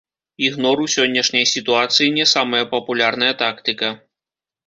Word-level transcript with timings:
Ігнор 0.45 0.77
у 0.83 0.87
сённяшняй 0.93 1.45
сітуацыі 1.51 2.15
не 2.17 2.25
самая 2.33 2.63
папулярная 2.73 3.31
тактыка. 3.45 3.93